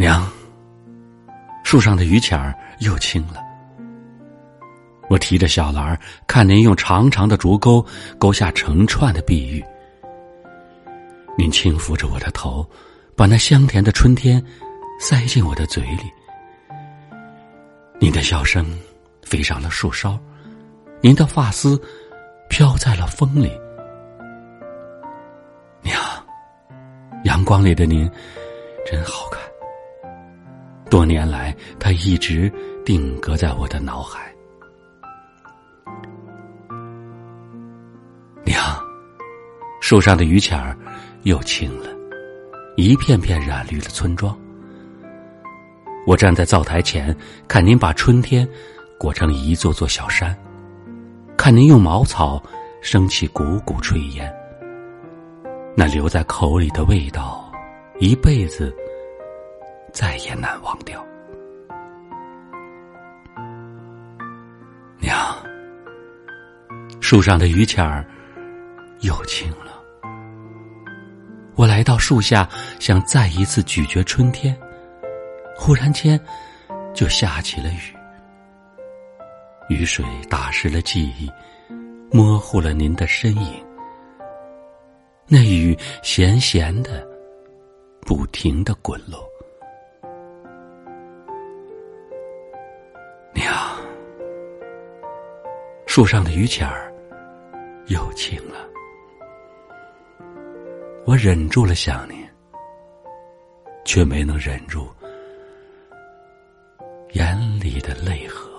[0.00, 0.26] 娘，
[1.62, 3.34] 树上的榆钱儿又青了。
[5.10, 7.84] 我提着小篮儿，看您用长长的竹钩
[8.18, 9.62] 勾下成串的碧玉。
[11.36, 12.66] 您轻抚着我的头，
[13.14, 14.42] 把那香甜的春天
[14.98, 16.10] 塞进我的嘴里。
[17.98, 18.64] 您的笑声
[19.22, 20.18] 飞上了树梢，
[21.02, 21.78] 您的发丝
[22.48, 23.52] 飘在了风里。
[25.82, 26.00] 娘，
[27.24, 28.10] 阳光里的您
[28.90, 29.38] 真好看。
[30.90, 32.52] 多年来，它一直
[32.84, 34.34] 定格在我的脑海。
[38.44, 38.60] 娘
[39.80, 40.76] 树上的榆钱儿
[41.22, 41.86] 又青了，
[42.76, 44.36] 一片片染绿了村庄。
[46.06, 48.46] 我站在灶台前，看您把春天
[48.98, 50.36] 裹成一座座小山，
[51.36, 52.42] 看您用茅草
[52.82, 54.34] 升起股股炊烟。
[55.76, 57.48] 那留在口里的味道，
[58.00, 58.74] 一辈子
[59.92, 61.04] 再也难忘掉。
[64.98, 65.16] 娘，
[67.00, 68.04] 树上的榆钱儿
[69.00, 69.82] 又青了。
[71.56, 74.58] 我来到树下，想再一次咀嚼春天，
[75.56, 76.18] 忽然间，
[76.94, 77.94] 就下起了雨。
[79.68, 81.30] 雨水打湿了记忆，
[82.10, 83.64] 模糊了您的身影。
[85.26, 87.06] 那雨咸咸的，
[88.00, 89.22] 不停的滚落。
[95.92, 96.94] 树上的榆钱儿
[97.88, 98.64] 又青了。
[101.04, 102.32] 我忍住了想念，
[103.84, 104.88] 却没能忍住
[107.14, 108.49] 眼里的泪河。